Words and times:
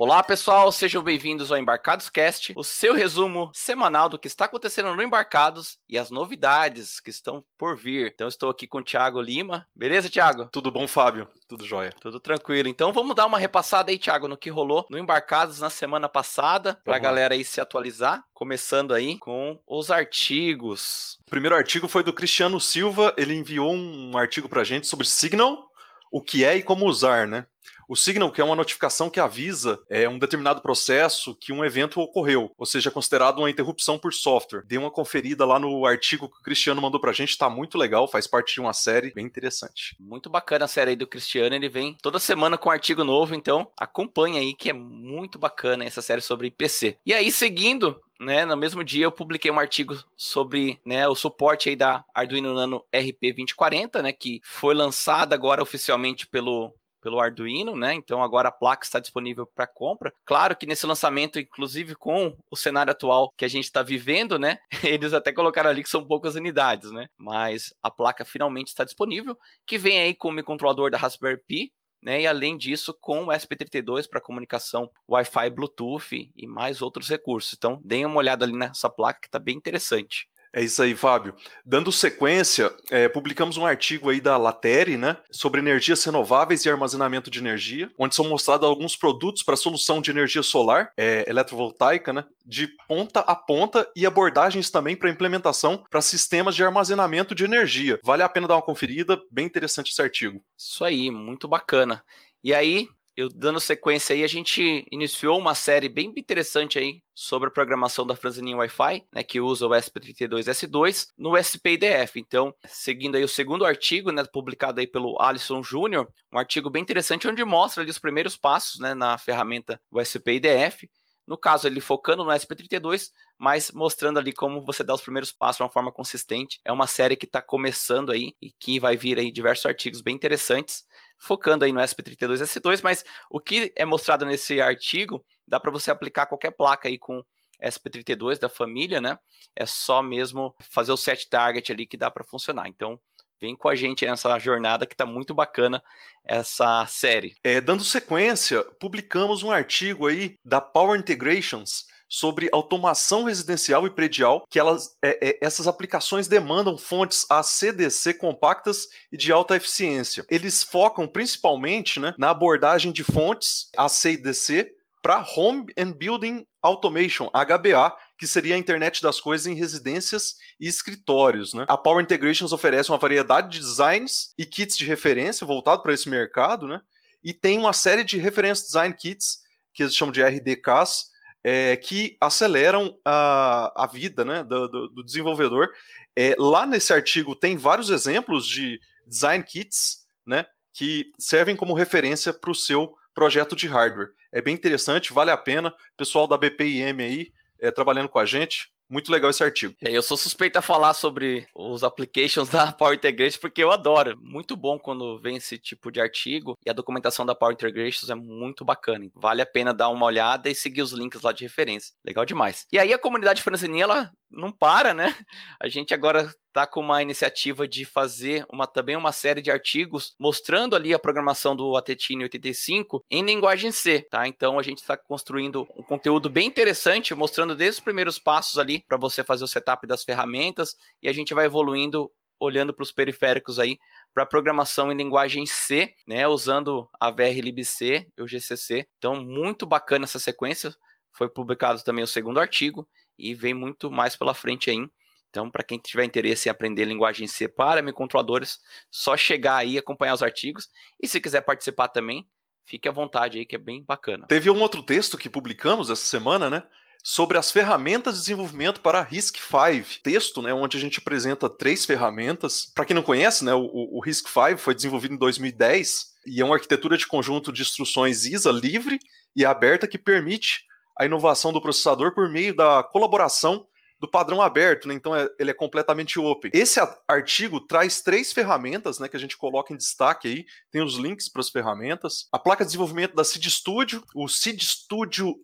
Olá, 0.00 0.22
pessoal, 0.22 0.70
sejam 0.70 1.02
bem-vindos 1.02 1.50
ao 1.50 1.58
Embarcados 1.58 2.08
Cast, 2.08 2.52
o 2.54 2.62
seu 2.62 2.94
resumo 2.94 3.50
semanal 3.52 4.08
do 4.08 4.16
que 4.16 4.28
está 4.28 4.44
acontecendo 4.44 4.94
no 4.94 5.02
Embarcados 5.02 5.76
e 5.88 5.98
as 5.98 6.08
novidades 6.08 7.00
que 7.00 7.10
estão 7.10 7.44
por 7.58 7.76
vir. 7.76 8.12
Então, 8.14 8.28
estou 8.28 8.48
aqui 8.48 8.68
com 8.68 8.78
o 8.78 8.84
Thiago 8.84 9.20
Lima. 9.20 9.66
Beleza, 9.74 10.08
Thiago? 10.08 10.48
Tudo 10.52 10.70
bom, 10.70 10.86
Fábio? 10.86 11.26
Tudo 11.48 11.66
jóia. 11.66 11.92
Tudo 12.00 12.20
tranquilo. 12.20 12.68
Então, 12.68 12.92
vamos 12.92 13.16
dar 13.16 13.26
uma 13.26 13.40
repassada 13.40 13.90
aí, 13.90 13.98
Thiago, 13.98 14.28
no 14.28 14.36
que 14.36 14.50
rolou 14.50 14.86
no 14.88 14.96
Embarcados 14.96 15.58
na 15.58 15.68
semana 15.68 16.08
passada, 16.08 16.80
para 16.84 16.94
a 16.94 17.00
galera 17.00 17.34
aí 17.34 17.44
se 17.44 17.60
atualizar. 17.60 18.22
Começando 18.32 18.94
aí 18.94 19.18
com 19.18 19.58
os 19.66 19.90
artigos. 19.90 21.18
O 21.26 21.30
primeiro 21.30 21.56
artigo 21.56 21.88
foi 21.88 22.04
do 22.04 22.12
Cristiano 22.12 22.60
Silva, 22.60 23.12
ele 23.16 23.34
enviou 23.34 23.74
um 23.74 24.16
artigo 24.16 24.48
para 24.48 24.62
gente 24.62 24.86
sobre 24.86 25.08
Signal, 25.08 25.68
o 26.12 26.22
que 26.22 26.44
é 26.44 26.56
e 26.56 26.62
como 26.62 26.86
usar, 26.86 27.26
né? 27.26 27.46
O 27.88 27.96
Signal, 27.96 28.30
que 28.30 28.38
é 28.38 28.44
uma 28.44 28.54
notificação 28.54 29.08
que 29.08 29.18
avisa 29.18 29.80
é, 29.88 30.06
um 30.06 30.18
determinado 30.18 30.60
processo 30.60 31.34
que 31.34 31.54
um 31.54 31.64
evento 31.64 31.98
ocorreu, 31.98 32.52
ou 32.58 32.66
seja, 32.66 32.90
é 32.90 32.92
considerado 32.92 33.38
uma 33.38 33.48
interrupção 33.48 33.98
por 33.98 34.12
software. 34.12 34.62
Dê 34.66 34.76
uma 34.76 34.90
conferida 34.90 35.46
lá 35.46 35.58
no 35.58 35.86
artigo 35.86 36.28
que 36.28 36.36
o 36.38 36.42
Cristiano 36.42 36.82
mandou 36.82 37.00
pra 37.00 37.14
gente, 37.14 37.38
tá 37.38 37.48
muito 37.48 37.78
legal, 37.78 38.06
faz 38.06 38.26
parte 38.26 38.52
de 38.52 38.60
uma 38.60 38.74
série 38.74 39.10
bem 39.14 39.24
interessante. 39.24 39.96
Muito 39.98 40.28
bacana 40.28 40.66
a 40.66 40.68
série 40.68 40.90
aí 40.90 40.96
do 40.96 41.06
Cristiano, 41.06 41.56
ele 41.56 41.70
vem 41.70 41.96
toda 42.02 42.18
semana 42.18 42.58
com 42.58 42.68
um 42.68 42.72
artigo 42.72 43.02
novo, 43.02 43.34
então 43.34 43.72
acompanha 43.74 44.38
aí 44.38 44.52
que 44.52 44.68
é 44.68 44.74
muito 44.74 45.38
bacana 45.38 45.82
essa 45.82 46.02
série 46.02 46.20
sobre 46.20 46.50
PC. 46.50 46.98
E 47.06 47.14
aí, 47.14 47.32
seguindo, 47.32 47.98
né, 48.20 48.44
no 48.44 48.54
mesmo 48.54 48.84
dia 48.84 49.06
eu 49.06 49.12
publiquei 49.12 49.50
um 49.50 49.58
artigo 49.58 49.96
sobre 50.14 50.78
né, 50.84 51.08
o 51.08 51.14
suporte 51.14 51.70
aí 51.70 51.76
da 51.76 52.04
Arduino 52.14 52.52
Nano 52.52 52.84
RP2040, 52.92 54.02
né, 54.02 54.12
que 54.12 54.42
foi 54.44 54.74
lançada 54.74 55.34
agora 55.34 55.62
oficialmente 55.62 56.26
pelo 56.26 56.74
pelo 57.00 57.20
Arduino, 57.20 57.76
né? 57.76 57.94
Então 57.94 58.22
agora 58.22 58.48
a 58.48 58.52
placa 58.52 58.84
está 58.84 58.98
disponível 58.98 59.46
para 59.46 59.66
compra. 59.66 60.12
Claro 60.24 60.56
que 60.56 60.66
nesse 60.66 60.86
lançamento, 60.86 61.38
inclusive 61.38 61.94
com 61.94 62.36
o 62.50 62.56
cenário 62.56 62.90
atual 62.90 63.32
que 63.36 63.44
a 63.44 63.48
gente 63.48 63.64
está 63.64 63.82
vivendo, 63.82 64.38
né? 64.38 64.58
Eles 64.84 65.12
até 65.12 65.32
colocaram 65.32 65.70
ali 65.70 65.82
que 65.82 65.90
são 65.90 66.04
poucas 66.04 66.34
unidades, 66.34 66.90
né? 66.90 67.08
Mas 67.16 67.74
a 67.82 67.90
placa 67.90 68.24
finalmente 68.24 68.68
está 68.68 68.84
disponível, 68.84 69.36
que 69.66 69.78
vem 69.78 69.98
aí 69.98 70.14
com 70.14 70.30
o 70.30 70.44
controlador 70.44 70.90
da 70.90 70.98
Raspberry 70.98 71.40
Pi, 71.46 71.72
né, 72.00 72.22
e 72.22 72.26
além 72.26 72.56
disso, 72.56 72.96
com 73.00 73.24
o 73.24 73.28
SP32 73.28 74.08
para 74.08 74.20
comunicação 74.20 74.90
Wi-Fi, 75.08 75.50
Bluetooth 75.50 76.30
e 76.34 76.46
mais 76.46 76.80
outros 76.80 77.08
recursos. 77.08 77.54
Então, 77.56 77.80
deem 77.84 78.06
uma 78.06 78.18
olhada 78.18 78.44
ali 78.44 78.56
nessa 78.56 78.88
placa 78.88 79.20
que 79.20 79.26
está 79.26 79.38
bem 79.38 79.56
interessante. 79.56 80.28
É 80.52 80.62
isso 80.62 80.82
aí, 80.82 80.94
Fábio. 80.94 81.34
Dando 81.64 81.92
sequência, 81.92 82.74
é, 82.90 83.08
publicamos 83.08 83.56
um 83.56 83.66
artigo 83.66 84.08
aí 84.08 84.20
da 84.20 84.36
Latere, 84.36 84.96
né, 84.96 85.16
sobre 85.30 85.60
energias 85.60 86.02
renováveis 86.04 86.64
e 86.64 86.70
armazenamento 86.70 87.30
de 87.30 87.38
energia, 87.38 87.90
onde 87.98 88.14
são 88.14 88.28
mostrados 88.28 88.66
alguns 88.66 88.96
produtos 88.96 89.42
para 89.42 89.56
solução 89.56 90.00
de 90.00 90.10
energia 90.10 90.42
solar, 90.42 90.90
é, 90.96 91.28
eletrovoltaica, 91.28 92.12
né, 92.12 92.24
de 92.46 92.68
ponta 92.86 93.20
a 93.20 93.36
ponta 93.36 93.88
e 93.94 94.06
abordagens 94.06 94.70
também 94.70 94.96
para 94.96 95.10
implementação 95.10 95.84
para 95.90 96.00
sistemas 96.00 96.54
de 96.54 96.64
armazenamento 96.64 97.34
de 97.34 97.44
energia. 97.44 98.00
Vale 98.02 98.22
a 98.22 98.28
pena 98.28 98.48
dar 98.48 98.56
uma 98.56 98.62
conferida, 98.62 99.20
bem 99.30 99.44
interessante 99.44 99.90
esse 99.90 100.00
artigo. 100.00 100.42
Isso 100.56 100.84
aí, 100.84 101.10
muito 101.10 101.46
bacana. 101.46 102.02
E 102.42 102.54
aí, 102.54 102.88
eu 103.18 103.28
dando 103.28 103.58
sequência 103.58 104.14
aí, 104.14 104.22
a 104.22 104.28
gente 104.28 104.86
iniciou 104.92 105.36
uma 105.40 105.52
série 105.52 105.88
bem 105.88 106.12
interessante 106.16 106.78
aí 106.78 107.02
sobre 107.12 107.48
a 107.48 107.50
programação 107.50 108.06
da 108.06 108.14
franzininha 108.14 108.56
Wi-Fi, 108.58 109.04
né, 109.12 109.24
que 109.24 109.40
usa 109.40 109.66
o 109.66 109.70
ESP32S2 109.70 111.08
no 111.18 111.36
SPIDF. 111.36 112.20
Então, 112.20 112.54
seguindo 112.68 113.16
aí 113.16 113.24
o 113.24 113.28
segundo 113.28 113.64
artigo, 113.64 114.12
né, 114.12 114.22
publicado 114.32 114.78
aí 114.78 114.86
pelo 114.86 115.20
Alisson 115.20 115.64
Júnior, 115.64 116.08
um 116.32 116.38
artigo 116.38 116.70
bem 116.70 116.80
interessante 116.80 117.26
onde 117.26 117.44
mostra 117.44 117.82
ali 117.82 117.90
os 117.90 117.98
primeiros 117.98 118.36
passos, 118.36 118.78
né, 118.78 118.94
na 118.94 119.18
ferramenta 119.18 119.80
USP-IDF. 119.90 120.88
No 121.26 121.36
caso, 121.36 121.66
ele 121.66 121.80
focando 121.80 122.24
no 122.24 122.30
SP32, 122.30 123.10
mas 123.36 123.72
mostrando 123.72 124.20
ali 124.20 124.32
como 124.32 124.64
você 124.64 124.84
dá 124.84 124.94
os 124.94 125.02
primeiros 125.02 125.32
passos 125.32 125.56
de 125.56 125.64
uma 125.64 125.68
forma 125.68 125.90
consistente. 125.90 126.60
É 126.64 126.70
uma 126.70 126.86
série 126.86 127.16
que 127.16 127.26
está 127.26 127.42
começando 127.42 128.12
aí 128.12 128.32
e 128.40 128.52
que 128.52 128.78
vai 128.78 128.96
vir 128.96 129.18
aí 129.18 129.32
diversos 129.32 129.66
artigos 129.66 130.00
bem 130.00 130.14
interessantes 130.14 130.84
focando 131.18 131.64
aí 131.64 131.72
no 131.72 131.80
SP32S2, 131.80 132.80
mas 132.82 133.04
o 133.30 133.40
que 133.40 133.72
é 133.76 133.84
mostrado 133.84 134.24
nesse 134.24 134.60
artigo 134.60 135.24
dá 135.46 135.58
para 135.58 135.70
você 135.70 135.90
aplicar 135.90 136.26
qualquer 136.26 136.52
placa 136.52 136.88
aí 136.88 136.98
com 136.98 137.22
SP32 137.62 138.38
da 138.38 138.48
família, 138.48 139.00
né? 139.00 139.18
É 139.56 139.66
só 139.66 140.02
mesmo 140.02 140.54
fazer 140.70 140.92
o 140.92 140.96
set 140.96 141.28
target 141.28 141.72
ali 141.72 141.86
que 141.86 141.96
dá 141.96 142.10
para 142.10 142.24
funcionar. 142.24 142.68
Então, 142.68 143.00
vem 143.40 143.56
com 143.56 143.68
a 143.68 143.74
gente 143.74 144.06
nessa 144.06 144.38
jornada 144.38 144.86
que 144.86 144.94
está 144.94 145.06
muito 145.06 145.34
bacana 145.34 145.82
essa 146.24 146.86
série. 146.86 147.34
É, 147.42 147.60
dando 147.60 147.84
sequência, 147.84 148.62
publicamos 148.80 149.42
um 149.42 149.50
artigo 149.50 150.06
aí 150.06 150.36
da 150.44 150.60
Power 150.60 150.98
Integrations 150.98 151.86
sobre 152.08 152.48
automação 152.52 153.24
residencial 153.24 153.86
e 153.86 153.90
predial, 153.90 154.46
que 154.48 154.58
elas, 154.58 154.96
é, 155.02 155.28
é, 155.28 155.38
essas 155.42 155.68
aplicações 155.68 156.26
demandam 156.26 156.78
fontes 156.78 157.26
ACDC 157.28 158.14
compactas 158.14 158.88
e 159.12 159.16
de 159.16 159.30
alta 159.30 159.56
eficiência. 159.56 160.24
Eles 160.30 160.62
focam 160.62 161.06
principalmente 161.06 162.00
né, 162.00 162.14
na 162.16 162.30
abordagem 162.30 162.90
de 162.90 163.04
fontes 163.04 163.68
ACDC 163.76 164.72
para 165.02 165.24
Home 165.36 165.66
and 165.78 165.92
Building 165.92 166.46
Automation, 166.62 167.30
HBA, 167.32 167.94
que 168.18 168.26
seria 168.26 168.56
a 168.56 168.58
internet 168.58 169.00
das 169.00 169.20
coisas 169.20 169.46
em 169.46 169.54
residências 169.54 170.34
e 170.58 170.66
escritórios. 170.66 171.54
Né? 171.54 171.64
A 171.68 171.76
Power 171.76 172.02
Integrations 172.02 172.52
oferece 172.52 172.90
uma 172.90 172.98
variedade 172.98 173.50
de 173.50 173.60
designs 173.60 174.32
e 174.36 174.44
kits 174.44 174.76
de 174.76 174.84
referência 174.84 175.46
voltado 175.46 175.82
para 175.82 175.94
esse 175.94 176.08
mercado, 176.08 176.66
né? 176.66 176.80
e 177.22 177.32
tem 177.32 177.58
uma 177.58 177.72
série 177.72 178.02
de 178.02 178.18
reference 178.18 178.64
design 178.64 178.94
kits, 178.94 179.38
que 179.72 179.82
eles 179.82 179.94
chamam 179.94 180.12
de 180.12 180.22
RDKs, 180.22 181.06
é, 181.42 181.76
que 181.76 182.16
aceleram 182.20 182.98
a, 183.04 183.84
a 183.84 183.86
vida 183.86 184.24
né, 184.24 184.42
do, 184.42 184.68
do, 184.68 184.88
do 184.88 185.04
desenvolvedor. 185.04 185.68
É, 186.16 186.34
lá 186.38 186.66
nesse 186.66 186.92
artigo 186.92 187.34
tem 187.34 187.56
vários 187.56 187.90
exemplos 187.90 188.46
de 188.46 188.80
design 189.06 189.42
kits 189.44 190.06
né, 190.26 190.46
que 190.72 191.12
servem 191.18 191.56
como 191.56 191.74
referência 191.74 192.32
para 192.32 192.50
o 192.50 192.54
seu 192.54 192.94
projeto 193.14 193.56
de 193.56 193.66
hardware. 193.66 194.10
É 194.30 194.42
bem 194.42 194.54
interessante, 194.54 195.12
vale 195.12 195.30
a 195.30 195.36
pena. 195.36 195.74
Pessoal 195.96 196.26
da 196.26 196.36
BPIM 196.36 197.02
aí 197.02 197.32
é, 197.60 197.70
trabalhando 197.70 198.08
com 198.08 198.18
a 198.18 198.26
gente, 198.26 198.70
muito 198.88 199.12
legal 199.12 199.30
esse 199.30 199.42
artigo. 199.42 199.74
Eu 199.80 200.02
sou 200.02 200.16
suspeito 200.16 200.58
a 200.58 200.62
falar 200.62 200.94
sobre 200.94 201.46
os 201.54 201.84
applications 201.84 202.48
da 202.50 202.72
Power 202.72 202.94
Integrations 202.94 203.36
porque 203.36 203.62
eu 203.62 203.70
adoro. 203.70 204.18
Muito 204.20 204.56
bom 204.56 204.78
quando 204.78 205.18
vem 205.18 205.36
esse 205.36 205.58
tipo 205.58 205.90
de 205.90 206.00
artigo 206.00 206.56
e 206.64 206.70
a 206.70 206.72
documentação 206.72 207.26
da 207.26 207.34
Power 207.34 207.54
Integrations 207.54 208.08
é 208.10 208.14
muito 208.14 208.64
bacana. 208.64 209.08
Vale 209.14 209.42
a 209.42 209.46
pena 209.46 209.74
dar 209.74 209.88
uma 209.88 210.06
olhada 210.06 210.48
e 210.48 210.54
seguir 210.54 210.82
os 210.82 210.92
links 210.92 211.22
lá 211.22 211.32
de 211.32 211.44
referência. 211.44 211.94
Legal 212.04 212.24
demais. 212.24 212.66
E 212.72 212.78
aí 212.78 212.92
a 212.92 212.98
comunidade 212.98 213.42
francesinha, 213.42 213.84
ela 213.84 214.12
não 214.30 214.52
para, 214.52 214.92
né? 214.92 215.14
A 215.60 215.68
gente 215.68 215.94
agora 215.94 216.32
está 216.48 216.66
com 216.66 216.80
uma 216.80 217.02
iniciativa 217.02 217.66
de 217.66 217.84
fazer 217.84 218.44
uma, 218.50 218.66
também 218.66 218.96
uma 218.96 219.12
série 219.12 219.40
de 219.40 219.50
artigos 219.50 220.14
mostrando 220.18 220.74
ali 220.74 220.92
a 220.92 220.98
programação 220.98 221.54
do 221.54 221.76
Atetine 221.76 222.24
85 222.24 223.04
em 223.10 223.22
linguagem 223.22 223.70
C, 223.70 224.02
tá? 224.10 224.26
Então 224.26 224.58
a 224.58 224.62
gente 224.62 224.78
está 224.78 224.96
construindo 224.96 225.66
um 225.76 225.82
conteúdo 225.82 226.28
bem 226.28 226.46
interessante, 226.46 227.14
mostrando 227.14 227.54
desde 227.54 227.78
os 227.78 227.84
primeiros 227.84 228.18
passos 228.18 228.58
ali 228.58 228.84
para 228.86 228.98
você 228.98 229.22
fazer 229.22 229.44
o 229.44 229.48
setup 229.48 229.86
das 229.86 230.04
ferramentas 230.04 230.76
e 231.02 231.08
a 231.08 231.12
gente 231.12 231.32
vai 231.34 231.46
evoluindo 231.46 232.10
olhando 232.40 232.72
para 232.72 232.84
os 232.84 232.92
periféricos 232.92 233.58
aí 233.58 233.78
para 234.14 234.24
programação 234.24 234.92
em 234.92 234.96
linguagem 234.96 235.44
C, 235.44 235.92
né, 236.06 236.26
usando 236.28 236.88
a 237.00 237.10
VRLibC 237.10 238.08
e 238.16 238.22
o 238.22 238.28
GCC. 238.28 238.86
Então 238.98 239.22
muito 239.22 239.66
bacana 239.66 240.04
essa 240.04 240.18
sequência. 240.18 240.74
Foi 241.12 241.28
publicado 241.28 241.82
também 241.82 242.04
o 242.04 242.06
segundo 242.08 242.38
artigo 242.38 242.88
e 243.18 243.34
vem 243.34 243.54
muito 243.54 243.90
mais 243.90 244.16
pela 244.16 244.34
frente 244.34 244.70
aí. 244.70 244.88
Então, 245.30 245.50
para 245.50 245.62
quem 245.62 245.78
tiver 245.78 246.04
interesse 246.04 246.48
em 246.48 246.50
aprender 246.50 246.84
linguagem 246.84 247.26
C 247.26 247.48
para 247.48 247.82
microcontroladores, 247.82 248.58
só 248.90 249.16
chegar 249.16 249.56
aí 249.56 249.72
e 249.72 249.78
acompanhar 249.78 250.14
os 250.14 250.22
artigos. 250.22 250.68
E 251.00 251.06
se 251.06 251.20
quiser 251.20 251.42
participar 251.42 251.88
também, 251.88 252.26
fique 252.64 252.88
à 252.88 252.92
vontade 252.92 253.38
aí, 253.38 253.46
que 253.46 253.56
é 253.56 253.58
bem 253.58 253.82
bacana. 253.82 254.26
Teve 254.26 254.50
um 254.50 254.60
outro 254.60 254.82
texto 254.82 255.18
que 255.18 255.28
publicamos 255.28 255.90
essa 255.90 256.04
semana, 256.04 256.48
né? 256.48 256.62
Sobre 257.02 257.38
as 257.38 257.52
ferramentas 257.52 258.14
de 258.14 258.20
desenvolvimento 258.20 258.80
para 258.80 259.02
RISC-V. 259.02 260.00
Texto, 260.02 260.42
né, 260.42 260.52
onde 260.52 260.76
a 260.76 260.80
gente 260.80 260.98
apresenta 260.98 261.48
três 261.48 261.84
ferramentas. 261.84 262.66
Para 262.74 262.84
quem 262.84 262.94
não 262.94 263.02
conhece, 263.02 263.44
né, 263.44 263.54
o, 263.54 263.68
o 263.72 264.00
RISC-V 264.00 264.56
foi 264.56 264.74
desenvolvido 264.74 265.14
em 265.14 265.18
2010 265.18 266.08
e 266.26 266.40
é 266.40 266.44
uma 266.44 266.56
arquitetura 266.56 266.98
de 266.98 267.06
conjunto 267.06 267.52
de 267.52 267.62
instruções 267.62 268.26
ISA 268.26 268.50
livre 268.50 268.98
e 269.34 269.44
aberta 269.44 269.86
que 269.86 269.96
permite 269.96 270.67
a 270.98 271.04
inovação 271.04 271.52
do 271.52 271.60
processador 271.60 272.14
por 272.14 272.28
meio 272.28 272.54
da 272.54 272.82
colaboração 272.82 273.66
do 274.00 274.08
padrão 274.08 274.40
aberto, 274.40 274.86
né? 274.86 274.94
então 274.94 275.14
é, 275.14 275.28
ele 275.38 275.50
é 275.50 275.54
completamente 275.54 276.18
open. 276.18 276.50
Esse 276.54 276.80
artigo 277.06 277.60
traz 277.60 278.00
três 278.00 278.32
ferramentas 278.32 278.98
né, 278.98 279.08
que 279.08 279.16
a 279.16 279.20
gente 279.20 279.36
coloca 279.36 279.72
em 279.72 279.76
destaque 279.76 280.28
aí, 280.28 280.46
tem 280.70 280.82
os 280.82 280.94
links 280.94 281.28
para 281.28 281.40
as 281.40 281.48
ferramentas. 281.48 282.28
A 282.32 282.38
placa 282.38 282.64
de 282.64 282.68
desenvolvimento 282.68 283.16
da 283.16 283.24
Seed 283.24 283.46
Studio, 283.46 284.04
o 284.14 284.28
Seed 284.28 284.62
Studio 284.62 285.34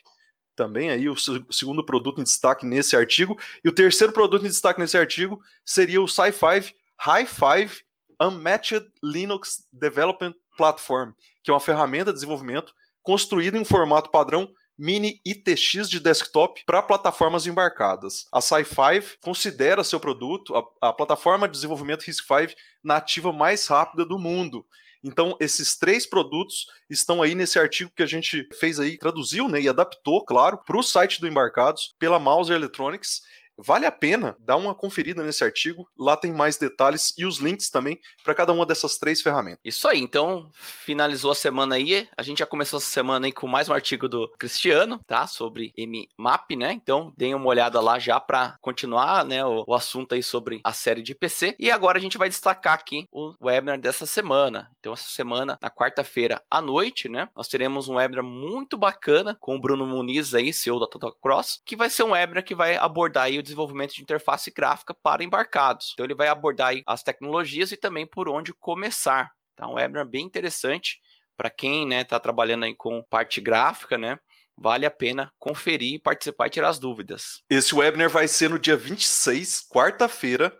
também 0.57 0.89
aí 0.89 1.11
o 1.11 1.17
segundo 1.51 1.85
produto 1.85 2.23
em 2.23 2.25
destaque 2.25 2.65
nesse 2.65 2.97
artigo, 2.97 3.39
e 3.63 3.69
o 3.69 3.75
terceiro 3.75 4.15
produto 4.15 4.47
em 4.47 4.49
destaque 4.49 4.81
nesse 4.81 4.97
artigo 4.97 5.43
seria 5.63 6.01
o 6.01 6.07
Sci5 6.07 6.73
High5 6.99 7.83
Unmatched 8.19 8.91
Linux 9.03 9.67
Development 9.71 10.35
Platform, 10.57 11.13
que 11.43 11.51
é 11.51 11.55
uma 11.55 11.61
ferramenta 11.61 12.07
de 12.07 12.15
desenvolvimento 12.15 12.73
construída 13.03 13.57
em 13.57 13.61
um 13.61 13.65
formato 13.65 14.11
padrão 14.11 14.49
mini 14.79 15.21
ITX 15.25 15.89
de 15.89 16.01
desktop 16.01 16.63
para 16.65 16.83
plataformas 16.83 17.47
embarcadas. 17.47 18.27
A 18.33 18.41
Sci5 18.41 19.17
considera 19.21 19.85
seu 19.85 20.01
produto 20.01 20.55
a, 20.57 20.89
a 20.89 20.93
plataforma 20.93 21.47
de 21.47 21.55
desenvolvimento 21.55 22.03
RISC-V 22.03 22.55
nativa 22.83 23.33
mais 23.33 23.67
rápida 23.67 24.05
do 24.05 24.19
mundo. 24.19 24.67
Então, 25.05 25.37
esses 25.41 25.77
três 25.77 26.07
produtos 26.07 26.67
estão 26.89 27.21
aí 27.21 27.35
nesse 27.35 27.59
artigo 27.59 27.91
que 27.95 28.05
a 28.05 28.07
gente 28.07 28.49
fez 28.59 28.79
aí, 28.79 28.97
traduziu 28.97 29.49
né, 29.49 29.61
e 29.61 29.69
adaptou, 29.69 30.25
claro, 30.25 30.59
para 30.59 30.79
o 30.79 30.83
site 30.83 31.21
do 31.21 31.27
Embarcados, 31.27 31.95
pela 31.99 32.21
Mouse 32.21 32.53
Electronics. 32.53 33.23
Vale 33.57 33.87
a 33.87 33.93
pena 33.93 34.37
dar 34.41 34.57
uma 34.57 34.75
conferida 34.75 35.23
nesse 35.23 35.45
artigo, 35.45 35.89
lá 35.99 36.17
tem 36.17 36.33
mais 36.33 36.57
detalhes 36.57 37.15
e 37.19 37.25
os 37.25 37.39
links 37.39 37.71
também 37.71 38.01
para 38.25 38.35
cada 38.35 38.53
uma 38.53 38.65
dessas 38.65 38.99
três 38.99 39.21
ferramentas. 39.21 39.61
Isso 39.65 39.87
aí, 39.87 40.01
então 40.01 40.51
finalizou 40.55 41.33
a 41.33 41.35
semana 41.35 41.75
aí, 41.75 42.09
a 42.17 42.23
gente 42.23 42.39
já 42.39 42.47
começou 42.47 42.79
essa 42.79 42.87
semana 42.87 43.27
aí 43.27 43.33
com 43.33 43.47
mais 43.47 43.69
um 43.69 43.75
artigo 43.75 44.09
do 44.09 44.29
Cristiano, 44.39 45.01
tá, 45.07 45.27
sobre 45.27 45.73
MMAP, 45.77 46.57
né, 46.57 46.73
então 46.73 47.13
deem 47.17 47.35
uma 47.35 47.47
olhada 47.47 47.81
lá 47.81 47.99
já 47.99 48.19
para 48.19 48.57
continuar, 48.61 49.25
né, 49.25 49.45
o, 49.45 49.65
o, 49.67 49.75
assunto 49.75 50.15
aí 50.15 50.23
sobre 50.23 50.61
a 50.65 50.73
série 50.73 51.03
de 51.03 51.15
PC, 51.15 51.55
e 51.59 51.71
agora 51.71 51.99
a 51.99 52.01
gente 52.01 52.19
vai 52.19 52.29
destacar 52.29 52.75
aqui 52.75 53.07
o 53.13 53.35
webinar 53.41 53.79
dessa 53.79 54.07
semana, 54.07 54.71
então 54.81 54.93
essa 54.93 55.09
semana, 55.09 55.59
na 55.61 55.71
quarta-feira 55.71 56.43
à 56.51 56.61
noite, 56.61 57.09
né, 57.09 57.29
nós 57.37 57.49
teremos 57.49 57.89
um 57.89 57.97
webinar 57.97 58.25
muito 58.25 58.79
bacana 58.79 59.37
com 59.41 59.57
o 59.57 59.61
Bruno 59.61 59.87
Muniz 59.87 60.35
aí, 60.35 60.53
CEO 60.53 60.81
da 60.81 60.87
Total 60.87 61.13
Cross, 61.13 61.61
que 61.65 61.77
vai 61.77 61.91
ser 61.91 62.03
um 62.05 62.13
webinar 62.13 62.45
que 62.45 62.55
vai 62.55 62.77
abordar 62.77 63.25
aí 63.25 63.42
o 63.43 63.45
desenvolvimento 63.45 63.95
de 63.95 64.03
interface 64.03 64.51
gráfica 64.51 64.95
para 64.95 65.23
embarcados. 65.23 65.91
Então 65.93 66.07
ele 66.07 66.15
vai 66.15 66.29
abordar 66.29 66.75
as 66.87 67.03
tecnologias 67.03 67.73
e 67.73 67.77
também 67.77 68.07
por 68.07 68.29
onde 68.29 68.55
começar. 68.55 69.31
Então, 69.53 69.73
um 69.73 69.75
webinar 69.75 70.07
bem 70.07 70.25
interessante 70.25 70.99
para 71.37 71.51
quem 71.51 71.83
está 71.83 71.89
né, 71.89 72.05
tá 72.05 72.21
trabalhando 72.21 72.65
aí 72.65 72.75
com 72.75 73.03
parte 73.03 73.41
gráfica, 73.41 73.99
né? 73.99 74.19
Vale 74.57 74.87
a 74.87 74.91
pena 74.91 75.33
conferir, 75.39 76.01
participar 76.03 76.47
e 76.47 76.51
tirar 76.51 76.69
as 76.69 76.79
dúvidas. 76.79 77.43
Esse 77.51 77.75
webinar 77.75 78.11
vai 78.11 78.29
ser 78.29 78.51
no 78.51 78.59
dia 78.59 78.77
26, 78.77 79.67
quarta-feira, 79.69 80.57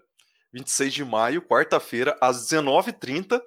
26 0.53 0.93
de 0.93 1.05
maio, 1.05 1.43
quarta-feira, 1.43 2.17
às 2.21 2.49
19h30. 2.49 3.41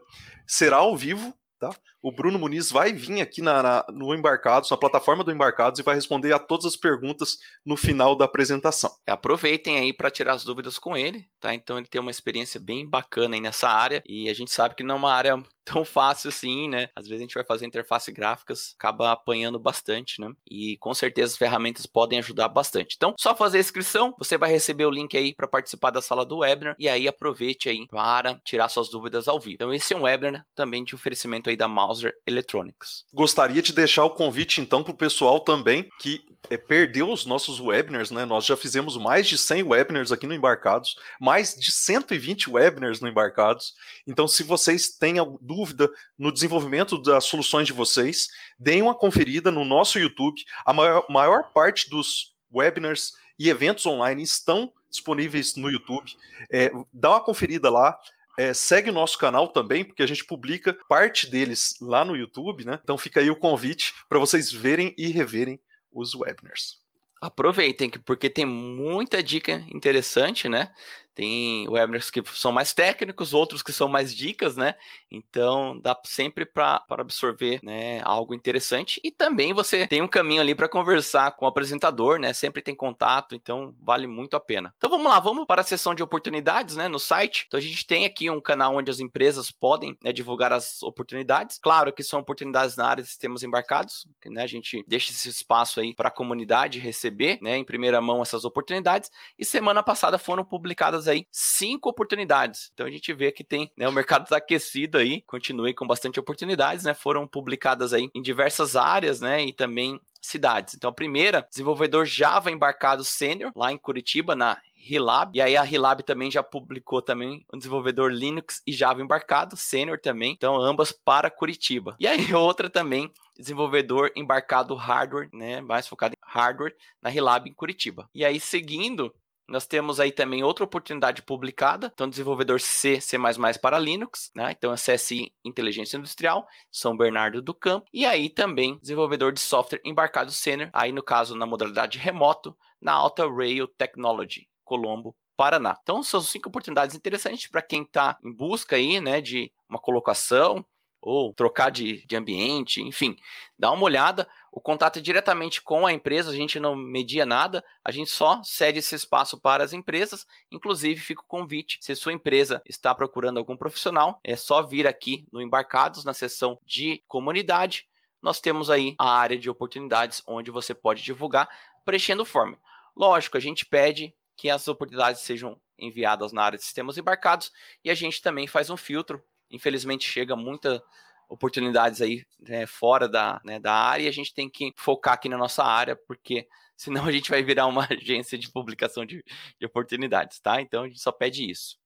Será 0.48 0.78
ao 0.78 0.96
vivo, 0.96 1.34
tá? 1.60 1.72
O 2.06 2.12
Bruno 2.12 2.38
Muniz 2.38 2.70
vai 2.70 2.94
vir 2.94 3.20
aqui 3.20 3.42
na, 3.42 3.64
na, 3.64 3.86
no 3.92 4.14
Embarcados, 4.14 4.70
na 4.70 4.78
plataforma 4.78 5.24
do 5.24 5.32
Embarcados, 5.32 5.80
e 5.80 5.84
vai 5.84 5.96
responder 5.96 6.32
a 6.34 6.38
todas 6.38 6.68
as 6.68 6.76
perguntas 6.76 7.40
no 7.66 7.76
final 7.76 8.16
da 8.16 8.26
apresentação. 8.26 8.92
Aproveitem 9.08 9.80
aí 9.80 9.92
para 9.92 10.12
tirar 10.12 10.34
as 10.34 10.44
dúvidas 10.44 10.78
com 10.78 10.96
ele, 10.96 11.28
tá? 11.40 11.52
Então 11.56 11.80
ele 11.80 11.88
tem 11.88 12.00
uma 12.00 12.12
experiência 12.12 12.60
bem 12.60 12.88
bacana 12.88 13.34
aí 13.34 13.42
nessa 13.42 13.68
área, 13.68 14.04
e 14.06 14.30
a 14.30 14.36
gente 14.36 14.52
sabe 14.52 14.76
que 14.76 14.84
não 14.84 14.94
é 14.94 14.98
uma 15.00 15.12
área 15.12 15.44
tão 15.66 15.84
fácil 15.84 16.30
assim, 16.30 16.70
né? 16.70 16.90
Às 16.96 17.08
vezes 17.08 17.22
a 17.22 17.24
gente 17.24 17.34
vai 17.34 17.44
fazer 17.44 17.66
interface 17.66 18.12
gráficas, 18.12 18.76
acaba 18.78 19.12
apanhando 19.12 19.58
bastante, 19.58 20.22
né? 20.22 20.32
E 20.48 20.78
com 20.78 20.94
certeza 20.94 21.34
as 21.34 21.38
ferramentas 21.40 21.88
podem 21.88 22.20
ajudar 22.20 22.50
bastante. 22.50 22.94
Então, 22.96 23.16
só 23.20 23.36
fazer 23.36 23.58
a 23.58 23.62
inscrição, 23.62 24.14
você 24.20 24.38
vai 24.38 24.52
receber 24.52 24.86
o 24.86 24.92
link 24.92 25.18
aí 25.18 25.34
para 25.34 25.48
participar 25.48 25.90
da 25.90 26.04
sala 26.04 26.24
do 26.24 26.38
webinar, 26.38 26.76
e 26.78 26.88
aí 26.88 27.08
aproveite 27.08 27.68
aí 27.68 27.88
para 27.88 28.40
tirar 28.46 28.70
suas 28.70 28.92
dúvidas 28.92 29.28
ao 29.28 29.40
vivo. 29.40 29.56
Então 29.56 29.74
esse 29.74 29.92
é 29.92 29.98
um 29.98 30.04
webinar 30.04 30.46
também 30.54 30.84
de 30.84 30.94
oferecimento 30.94 31.50
aí 31.50 31.58
da 31.58 31.68
Mouse 31.68 31.95
Mauser 31.96 32.14
Electronics. 32.28 33.06
Gostaria 33.14 33.62
de 33.62 33.74
deixar 33.74 34.04
o 34.04 34.10
convite 34.10 34.60
então 34.60 34.84
para 34.84 34.92
o 34.92 34.98
pessoal 34.98 35.40
também 35.40 35.90
que 36.00 36.22
é, 36.50 36.58
perdeu 36.58 37.10
os 37.10 37.26
nossos 37.26 37.60
webinars, 37.60 38.12
né? 38.12 38.26
Nós 38.26 38.46
já 38.46 38.56
fizemos 38.56 38.98
mais 38.98 39.28
de 39.28 39.38
100 39.38 39.64
webinars 39.64 40.12
aqui 40.12 40.28
no 40.28 40.34
Embarcados, 40.34 40.96
mais 41.20 41.56
de 41.56 41.72
120 41.72 42.50
webinars 42.52 43.00
no 43.00 43.08
Embarcados. 43.08 43.74
Então, 44.06 44.28
se 44.28 44.44
vocês 44.44 44.90
têm 44.90 45.16
dúvida 45.42 45.90
no 46.18 46.32
desenvolvimento 46.32 47.02
das 47.02 47.26
soluções 47.26 47.66
de 47.66 47.74
vocês, 47.74 48.28
deem 48.60 48.82
uma 48.82 48.94
conferida 48.94 49.50
no 49.50 49.66
nosso 49.66 49.98
YouTube. 49.98 50.40
A 50.66 50.74
maior, 50.74 51.06
maior 51.10 51.52
parte 51.52 51.90
dos 51.90 52.36
webinars 52.54 53.14
e 53.40 53.50
eventos 53.50 53.86
online 53.86 54.22
estão 54.22 54.72
disponíveis 54.90 55.56
no 55.56 55.70
YouTube. 55.70 56.12
É, 56.52 56.72
dá 56.94 57.12
uma 57.12 57.24
conferida 57.24 57.70
lá. 57.70 57.98
É, 58.38 58.54
segue 58.54 58.90
o 58.90 58.94
nosso 58.94 59.18
canal 59.18 59.48
também, 59.48 59.84
porque 59.84 60.04
a 60.04 60.08
gente 60.08 60.26
publica 60.26 60.78
parte 60.90 61.30
deles 61.30 61.76
lá 61.82 62.04
no 62.04 62.16
YouTube, 62.16 62.66
né? 62.66 62.80
Então 62.84 62.98
fica 62.98 63.20
aí 63.20 63.30
o 63.30 63.36
convite 63.36 63.94
para 64.10 64.20
vocês 64.20 64.52
verem 64.52 64.94
e 64.98 65.08
reverem 65.08 65.60
os 65.92 66.14
webinars. 66.14 66.84
Aproveitem, 67.22 67.90
porque 67.90 68.30
tem 68.30 68.46
muita 68.46 69.24
dica 69.24 69.66
interessante, 69.74 70.50
né? 70.50 70.72
Tem 71.16 71.66
webinars 71.70 72.12
que 72.12 72.22
são 72.34 72.52
mais 72.52 72.74
técnicos, 72.74 73.34
outros 73.34 73.64
que 73.64 73.72
são 73.72 73.88
mais 73.88 74.14
dicas, 74.14 74.58
né? 74.58 74.76
Então 75.10 75.80
dá 75.80 75.98
sempre 76.04 76.46
para 76.46 76.84
absorver 76.90 77.62
né, 77.64 78.02
algo 78.04 78.34
interessante. 78.34 79.00
E 79.02 79.10
também 79.10 79.54
você 79.54 79.88
tem 79.88 80.02
um 80.02 80.10
caminho 80.10 80.42
ali 80.42 80.54
para 80.54 80.68
conversar 80.68 81.32
com 81.32 81.46
o 81.46 81.48
apresentador, 81.48 82.20
né? 82.20 82.34
Sempre 82.34 82.62
tem 82.62 82.76
contato, 82.76 83.34
então 83.34 83.74
vale 83.82 84.08
muito 84.08 84.36
a 84.36 84.42
pena. 84.42 84.74
Então 84.78 84.90
vamos 84.90 85.08
lá, 85.08 85.18
vamos 85.22 85.46
para 85.46 85.62
a 85.62 85.64
seção 85.64 85.96
de 85.96 86.04
oportunidades, 86.04 86.76
né? 86.76 86.90
No 86.90 87.00
site. 87.00 87.46
Então 87.48 87.58
a 87.58 87.64
gente 87.64 87.88
tem 87.88 88.04
aqui 88.04 88.30
um 88.30 88.42
canal 88.42 88.76
onde 88.76 88.92
as 88.92 89.00
empresas 89.00 89.50
podem 89.50 89.98
né, 90.04 90.12
divulgar 90.12 90.52
as 90.52 90.84
oportunidades. 90.84 91.58
Claro 91.58 91.94
que 91.94 92.04
são 92.04 92.20
oportunidades 92.20 92.76
na 92.76 92.88
área 92.88 93.02
de 93.02 93.08
sistemas 93.08 93.42
embarcados, 93.42 94.06
né? 94.26 94.44
A 94.44 94.48
gente 94.48 94.84
deixa 94.86 95.12
esse 95.12 95.30
espaço 95.30 95.80
aí 95.80 95.96
para 95.96 96.10
a 96.10 96.12
comunidade 96.12 96.78
receber, 96.78 97.40
né? 97.42 97.56
Em 97.56 97.64
primeira 97.64 98.02
mão 98.02 98.22
essas 98.22 98.44
oportunidades. 98.44 99.10
E 99.40 99.46
semana 99.46 99.82
passada 99.82 100.18
foram 100.18 100.44
publicadas 100.44 101.05
aí 101.08 101.28
cinco 101.32 101.90
oportunidades. 101.90 102.72
Então 102.74 102.86
a 102.86 102.92
gente 102.92 103.14
vê 103.14 103.32
que 103.32 103.44
tem, 103.44 103.72
né, 103.78 103.88
o 103.88 103.92
mercado 103.92 104.24
está 104.24 104.38
aquecido 104.38 104.98
aí, 104.98 105.22
continue 105.22 105.74
com 105.74 105.88
bastante 105.88 106.20
oportunidades, 106.20 106.86
né? 106.86 106.94
Foram 106.94 107.28
publicadas 107.28 107.94
aí 107.94 108.10
em 108.14 108.22
diversas 108.22 108.76
áreas, 108.76 109.22
né? 109.22 109.44
E 109.44 109.54
também 109.54 110.00
cidades. 110.22 110.74
Então 110.74 110.90
a 110.90 110.94
primeira, 110.94 111.46
desenvolvedor 111.50 112.06
Java 112.06 112.52
embarcado 112.52 113.04
sênior 113.04 113.52
lá 113.56 113.72
em 113.72 113.78
Curitiba 113.78 114.36
na 114.36 114.58
Hilab. 114.88 115.38
E 115.38 115.42
aí 115.42 115.58
a 115.58 115.66
Hilab 115.66 116.04
também 116.04 116.30
já 116.30 116.44
publicou 116.44 117.02
também 117.02 117.46
um 117.52 117.58
desenvolvedor 117.58 118.12
Linux 118.12 118.62
e 118.66 118.72
Java 118.72 119.02
embarcado, 119.02 119.58
sênior 119.58 120.00
também. 120.00 120.34
Então 120.34 120.56
ambas 120.58 120.92
para 120.92 121.30
Curitiba. 121.30 121.96
E 122.00 122.08
aí 122.08 122.18
outra 122.34 122.70
também, 122.70 123.12
desenvolvedor 123.38 124.12
embarcado 124.16 124.76
hardware, 124.76 125.30
né, 125.34 125.62
mais 125.62 125.88
focado 125.88 126.14
em 126.14 126.18
hardware 126.22 126.76
na 127.02 127.12
Hilab 127.12 127.50
em 127.50 127.54
Curitiba. 127.54 128.10
E 128.14 128.24
aí 128.24 128.40
seguindo, 128.40 129.14
nós 129.48 129.68
temos 129.68 130.00
aí 130.00 130.12
também 130.12 130.44
outra 130.44 130.64
oportunidade 130.64 131.22
publicada, 131.22 131.92
então 131.94 132.10
desenvolvedor 132.10 132.60
C, 132.60 133.00
C++ 133.00 133.18
para 133.62 133.78
Linux, 133.78 134.32
né? 134.36 134.52
Então 134.52 134.74
é 134.74 134.76
CSI 134.76 135.32
Inteligência 135.44 135.98
Industrial, 135.98 136.48
São 136.72 136.98
Bernardo 136.98 137.42
do 137.42 137.54
Campo, 137.54 137.88
e 137.94 138.06
aí 138.06 138.30
também 138.30 138.78
desenvolvedor 138.80 139.32
de 139.32 139.40
software 139.40 139.82
embarcado 139.86 140.32
sênior, 140.32 140.70
aí 140.74 140.92
no 140.92 141.04
caso 141.04 141.36
na 141.36 141.46
modalidade 141.46 141.98
remoto, 141.98 142.58
na 142.82 142.94
Alta 142.94 143.28
Rail 143.30 143.68
Technology, 143.68 144.48
Colombo, 144.64 145.16
Paraná. 145.38 145.78
Então 145.82 146.02
são 146.02 146.22
cinco 146.22 146.50
oportunidades 146.50 146.96
interessantes 146.96 147.48
para 147.48 147.62
quem 147.62 147.84
está 147.84 148.18
em 148.24 148.32
busca 148.32 148.76
aí, 148.76 149.00
né, 149.00 149.22
de 149.22 149.52
uma 149.70 149.80
colocação 149.80 150.66
ou 151.06 151.32
trocar 151.34 151.70
de, 151.70 152.04
de 152.08 152.16
ambiente, 152.16 152.82
enfim, 152.82 153.16
dá 153.58 153.72
uma 153.72 153.84
olhada. 153.84 154.28
O 154.56 154.62
contato 154.62 155.00
é 155.00 155.02
diretamente 155.02 155.62
com 155.62 155.86
a 155.86 155.92
empresa, 155.92 156.32
a 156.32 156.34
gente 156.34 156.62
não 156.62 156.78
media 156.78 157.26
nada, 157.26 157.62
a 157.84 157.92
gente 157.92 158.10
só 158.10 158.42
cede 158.42 158.80
esse 158.80 158.96
espaço 158.96 159.38
para 159.38 159.66
as 159.66 159.74
empresas. 159.74 160.26
Inclusive, 160.50 161.02
fica 161.02 161.22
o 161.22 161.28
convite: 161.28 161.78
se 161.82 161.94
sua 161.94 162.14
empresa 162.14 162.62
está 162.66 162.96
procurando 162.96 163.38
algum 163.38 163.58
profissional, 163.58 164.18
é 164.24 164.38
só 164.38 164.64
vir 164.64 164.88
aqui 164.88 165.28
no 165.30 165.42
Embarcados, 165.42 166.06
na 166.06 166.14
seção 166.14 166.58
de 166.66 167.04
comunidade. 167.06 167.86
Nós 168.22 168.40
temos 168.40 168.70
aí 168.70 168.96
a 168.98 169.20
área 169.20 169.38
de 169.38 169.50
oportunidades 169.50 170.24
onde 170.26 170.50
você 170.50 170.74
pode 170.74 171.04
divulgar 171.04 171.50
preenchendo 171.84 172.24
o 172.24 172.26
form. 172.26 172.56
Lógico, 172.96 173.36
a 173.36 173.42
gente 173.42 173.66
pede 173.66 174.16
que 174.38 174.50
as 174.50 174.70
oportunidades 174.70 175.20
sejam 175.20 175.60
enviadas 175.78 176.32
na 176.32 176.42
área 176.42 176.58
de 176.58 176.64
sistemas 176.64 176.98
embarcados 176.98 177.52
e 177.84 177.90
a 177.90 177.94
gente 177.94 178.22
também 178.22 178.48
faz 178.48 178.70
um 178.70 178.78
filtro 178.78 179.22
Infelizmente 179.50 180.10
chega 180.10 180.36
muita 180.36 180.84
oportunidades 181.30 182.02
aí 182.02 182.26
né, 182.40 182.66
fora 182.66 183.08
da, 183.08 183.42
né, 183.44 183.60
da 183.60 183.74
área 183.74 184.04
e 184.04 184.08
a 184.08 184.12
gente 184.12 184.34
tem 184.34 184.50
que 184.50 184.74
focar 184.76 185.14
aqui 185.14 185.30
na 185.30 185.38
nossa 185.38 185.64
área, 185.64 185.96
porque 185.96 186.48
senão 186.76 187.06
a 187.06 187.12
gente 187.12 187.30
vai 187.30 187.44
virar 187.44 187.68
uma 187.68 187.88
agência 187.90 188.38
de 188.38 188.52
publicação 188.52 189.06
de, 189.06 189.24
de 189.60 189.66
oportunidades, 189.66 190.40
tá? 190.40 190.62
Então 190.62 190.84
a 190.84 190.88
gente 190.88 191.00
só 191.00 191.12
pede 191.12 191.50
isso. 191.50 191.78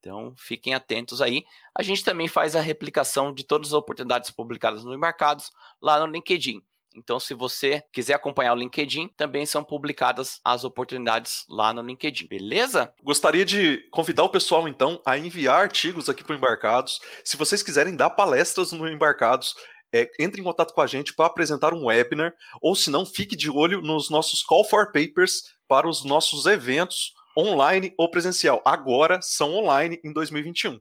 Então, 0.00 0.34
fiquem 0.36 0.72
atentos 0.72 1.20
aí. 1.20 1.44
A 1.78 1.82
gente 1.82 2.02
também 2.02 2.26
faz 2.26 2.56
a 2.56 2.60
replicação 2.60 3.34
de 3.34 3.44
todas 3.44 3.68
as 3.68 3.74
oportunidades 3.74 4.30
publicadas 4.30 4.82
no 4.82 4.94
Embarcados 4.94 5.50
lá 5.80 6.00
no 6.00 6.10
LinkedIn. 6.10 6.62
Então, 6.94 7.20
se 7.20 7.34
você 7.34 7.82
quiser 7.92 8.14
acompanhar 8.14 8.52
o 8.52 8.56
LinkedIn, 8.56 9.08
também 9.16 9.46
são 9.46 9.62
publicadas 9.62 10.40
as 10.44 10.64
oportunidades 10.64 11.44
lá 11.48 11.72
no 11.72 11.82
LinkedIn, 11.82 12.26
beleza? 12.26 12.92
Gostaria 13.02 13.44
de 13.44 13.78
convidar 13.90 14.24
o 14.24 14.28
pessoal, 14.28 14.66
então, 14.66 15.00
a 15.06 15.16
enviar 15.16 15.62
artigos 15.62 16.08
aqui 16.08 16.24
para 16.24 16.34
o 16.34 16.36
Embarcados. 16.36 17.00
Se 17.24 17.36
vocês 17.36 17.62
quiserem 17.62 17.94
dar 17.94 18.10
palestras 18.10 18.72
no 18.72 18.88
Embarcados, 18.88 19.54
é, 19.92 20.10
entre 20.18 20.40
em 20.40 20.44
contato 20.44 20.74
com 20.74 20.80
a 20.80 20.86
gente 20.86 21.14
para 21.14 21.26
apresentar 21.26 21.72
um 21.72 21.86
webinar, 21.86 22.34
ou 22.60 22.74
se 22.74 22.90
não, 22.90 23.06
fique 23.06 23.36
de 23.36 23.50
olho 23.50 23.80
nos 23.80 24.10
nossos 24.10 24.42
Call 24.42 24.64
for 24.64 24.86
Papers 24.92 25.54
para 25.68 25.88
os 25.88 26.04
nossos 26.04 26.46
eventos 26.46 27.14
online 27.36 27.94
ou 27.96 28.10
presencial. 28.10 28.60
Agora 28.64 29.20
são 29.22 29.54
online 29.54 30.00
em 30.04 30.12
2021 30.12 30.80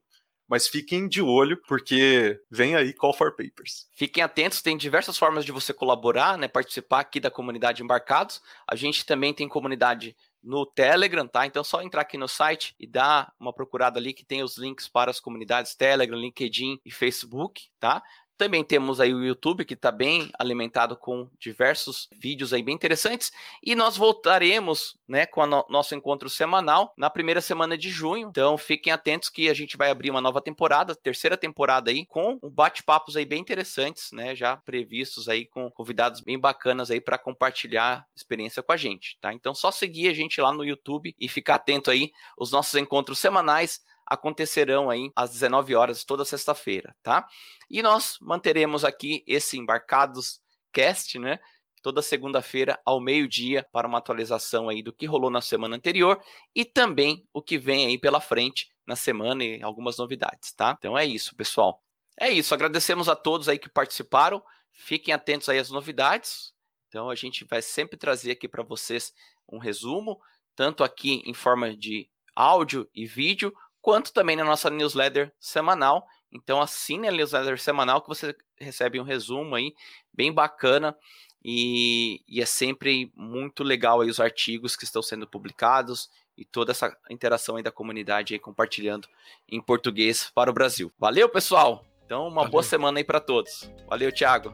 mas 0.49 0.67
fiquem 0.67 1.07
de 1.07 1.21
olho, 1.21 1.61
porque 1.67 2.41
vem 2.49 2.75
aí 2.75 2.91
Call 2.91 3.13
for 3.13 3.31
Papers. 3.31 3.87
Fiquem 3.95 4.23
atentos, 4.23 4.63
tem 4.63 4.75
diversas 4.75 5.17
formas 5.17 5.45
de 5.45 5.51
você 5.51 5.71
colaborar, 5.71 6.37
né, 6.37 6.47
participar 6.47 7.01
aqui 7.01 7.19
da 7.19 7.29
comunidade 7.29 7.83
Embarcados. 7.83 8.41
A 8.67 8.75
gente 8.75 9.05
também 9.05 9.31
tem 9.31 9.47
comunidade 9.47 10.15
no 10.41 10.65
Telegram, 10.65 11.27
tá? 11.27 11.45
Então 11.45 11.61
é 11.61 11.63
só 11.65 11.81
entrar 11.81 12.01
aqui 12.01 12.17
no 12.17 12.27
site 12.27 12.73
e 12.79 12.87
dar 12.87 13.33
uma 13.39 13.53
procurada 13.53 13.99
ali 13.99 14.13
que 14.13 14.25
tem 14.25 14.41
os 14.41 14.57
links 14.57 14.87
para 14.87 15.11
as 15.11 15.19
comunidades 15.19 15.75
Telegram, 15.75 16.17
LinkedIn 16.17 16.79
e 16.83 16.91
Facebook, 16.91 17.67
tá? 17.79 18.01
Também 18.39 18.63
temos 18.63 19.01
aí 19.01 19.13
o 19.13 19.21
YouTube, 19.21 19.65
que 19.65 19.73
está 19.73 19.91
bem 19.91 20.31
alimentado 20.39 20.95
com 20.95 21.29
diversos 21.37 22.07
vídeos 22.17 22.53
aí 22.53 22.63
bem 22.63 22.73
interessantes. 22.73 23.33
E 23.61 23.75
nós 23.75 23.97
voltaremos 23.97 24.97
né, 25.05 25.25
com 25.25 25.41
o 25.41 25.45
no 25.45 25.65
nosso 25.67 25.93
encontro 25.93 26.29
semanal 26.29 26.93
na 26.95 27.09
primeira 27.09 27.41
semana 27.41 27.77
de 27.77 27.89
junho. 27.89 28.29
Então 28.29 28.57
fiquem 28.57 28.93
atentos 28.93 29.27
que 29.27 29.49
a 29.49 29.53
gente 29.53 29.75
vai 29.75 29.91
abrir 29.91 30.09
uma 30.09 30.21
nova 30.21 30.41
temporada, 30.41 30.95
terceira 30.95 31.35
temporada 31.35 31.91
aí, 31.91 32.05
com 32.05 32.39
bate-papos 32.41 33.17
aí 33.17 33.25
bem 33.25 33.41
interessantes, 33.41 34.13
né? 34.13 34.33
Já 34.33 34.55
previstos 34.55 35.27
aí 35.27 35.45
com 35.45 35.69
convidados 35.69 36.21
bem 36.21 36.39
bacanas 36.39 36.89
aí 36.89 37.01
para 37.01 37.17
compartilhar 37.17 38.07
experiência 38.15 38.63
com 38.63 38.71
a 38.71 38.77
gente, 38.77 39.17
tá? 39.19 39.33
Então 39.33 39.53
só 39.53 39.69
seguir 39.69 40.07
a 40.07 40.13
gente 40.13 40.39
lá 40.39 40.53
no 40.53 40.63
YouTube 40.63 41.13
e 41.19 41.27
ficar 41.27 41.55
atento 41.55 41.91
aí 41.91 42.09
os 42.37 42.53
nossos 42.53 42.75
encontros 42.75 43.19
semanais 43.19 43.81
acontecerão 44.09 44.89
aí 44.89 45.11
às 45.15 45.31
19 45.31 45.75
horas 45.75 46.03
toda 46.03 46.25
sexta-feira, 46.25 46.95
tá? 47.03 47.27
E 47.69 47.81
nós 47.81 48.17
manteremos 48.19 48.83
aqui 48.83 49.23
esse 49.27 49.57
Embarcados 49.57 50.41
Cast, 50.73 51.19
né? 51.19 51.39
Toda 51.81 52.01
segunda-feira 52.01 52.79
ao 52.85 52.99
meio-dia 52.99 53.65
para 53.71 53.87
uma 53.87 53.99
atualização 53.99 54.67
aí 54.67 54.81
do 54.81 54.91
que 54.91 55.05
rolou 55.05 55.29
na 55.29 55.41
semana 55.41 55.75
anterior 55.75 56.19
e 56.53 56.65
também 56.65 57.25
o 57.31 57.41
que 57.41 57.57
vem 57.57 57.85
aí 57.85 57.97
pela 57.97 58.19
frente 58.19 58.67
na 58.85 58.95
semana 58.95 59.43
e 59.45 59.61
algumas 59.61 59.97
novidades, 59.97 60.51
tá? 60.51 60.75
Então 60.77 60.97
é 60.97 61.05
isso, 61.05 61.35
pessoal. 61.35 61.81
É 62.19 62.29
isso, 62.29 62.53
agradecemos 62.53 63.07
a 63.07 63.15
todos 63.15 63.47
aí 63.47 63.57
que 63.57 63.69
participaram. 63.69 64.43
Fiquem 64.73 65.13
atentos 65.13 65.47
aí 65.47 65.59
às 65.59 65.69
novidades. 65.69 66.53
Então 66.87 67.09
a 67.09 67.15
gente 67.15 67.45
vai 67.45 67.61
sempre 67.61 67.95
trazer 67.95 68.31
aqui 68.31 68.47
para 68.47 68.63
vocês 68.63 69.13
um 69.47 69.59
resumo, 69.59 70.19
tanto 70.55 70.83
aqui 70.83 71.21
em 71.25 71.33
forma 71.33 71.75
de 71.75 72.09
áudio 72.35 72.89
e 72.93 73.05
vídeo, 73.05 73.53
quanto 73.81 74.13
também 74.13 74.35
na 74.35 74.43
nossa 74.43 74.69
newsletter 74.69 75.31
semanal. 75.39 76.05
Então 76.31 76.61
assine 76.61 77.07
a 77.07 77.11
newsletter 77.11 77.59
semanal 77.59 78.01
que 78.01 78.07
você 78.07 78.35
recebe 78.59 78.99
um 78.99 79.03
resumo 79.03 79.55
aí 79.55 79.73
bem 80.13 80.31
bacana 80.31 80.95
e, 81.43 82.21
e, 82.27 82.41
é 82.41 82.45
sempre 82.45 83.11
muito 83.15 83.63
legal 83.63 84.01
aí 84.01 84.09
os 84.09 84.19
artigos 84.19 84.75
que 84.75 84.83
estão 84.83 85.01
sendo 85.01 85.25
publicados 85.25 86.09
e 86.37 86.43
toda 86.43 86.71
essa 86.71 86.95
interação 87.09 87.55
aí 87.55 87.63
da 87.63 87.71
comunidade 87.71 88.33
aí 88.33 88.39
compartilhando 88.39 89.07
em 89.47 89.61
português 89.61 90.29
para 90.35 90.49
o 90.49 90.53
Brasil. 90.53 90.91
Valeu, 90.99 91.29
pessoal! 91.29 91.85
Então, 92.05 92.23
uma 92.23 92.37
Valeu. 92.37 92.51
boa 92.51 92.63
semana 92.63 92.99
aí 92.99 93.03
para 93.03 93.19
todos. 93.19 93.71
Valeu, 93.87 94.11
Thiago. 94.11 94.53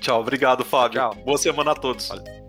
Tchau, 0.00 0.20
obrigado, 0.20 0.64
Fábio. 0.64 1.00
Tchau. 1.00 1.14
Boa 1.24 1.38
semana 1.38 1.72
a 1.72 1.74
todos. 1.74 2.08
Valeu. 2.08 2.47